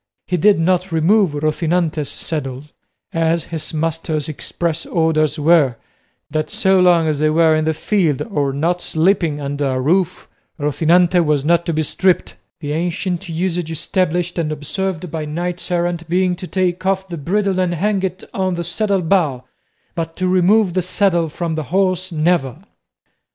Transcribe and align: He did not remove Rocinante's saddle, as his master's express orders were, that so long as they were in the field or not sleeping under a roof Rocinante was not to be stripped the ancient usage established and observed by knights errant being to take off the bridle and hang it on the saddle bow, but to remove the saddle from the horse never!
He 0.25 0.35
did 0.35 0.57
not 0.59 0.91
remove 0.91 1.33
Rocinante's 1.35 2.09
saddle, 2.09 2.63
as 3.13 3.43
his 3.43 3.71
master's 3.71 4.27
express 4.27 4.83
orders 4.87 5.37
were, 5.37 5.75
that 6.31 6.49
so 6.49 6.79
long 6.79 7.07
as 7.07 7.19
they 7.19 7.29
were 7.29 7.55
in 7.55 7.65
the 7.65 7.73
field 7.75 8.23
or 8.23 8.51
not 8.51 8.81
sleeping 8.81 9.39
under 9.39 9.67
a 9.67 9.79
roof 9.79 10.27
Rocinante 10.59 11.23
was 11.23 11.45
not 11.45 11.67
to 11.67 11.73
be 11.73 11.83
stripped 11.83 12.35
the 12.61 12.71
ancient 12.71 13.29
usage 13.29 13.69
established 13.69 14.39
and 14.39 14.51
observed 14.51 15.11
by 15.11 15.23
knights 15.25 15.69
errant 15.69 16.09
being 16.09 16.35
to 16.37 16.47
take 16.47 16.83
off 16.83 17.07
the 17.07 17.15
bridle 17.15 17.59
and 17.59 17.75
hang 17.75 18.01
it 18.01 18.23
on 18.33 18.55
the 18.55 18.63
saddle 18.63 19.03
bow, 19.03 19.43
but 19.93 20.15
to 20.15 20.27
remove 20.27 20.73
the 20.73 20.81
saddle 20.81 21.29
from 21.29 21.53
the 21.53 21.65
horse 21.65 22.11
never! 22.11 22.57